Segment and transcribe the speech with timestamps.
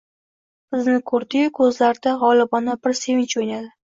[0.75, 3.71] Bizni koʻrdi-yu, koʻzlarida gʻolibona bir sevinch oʻynadi: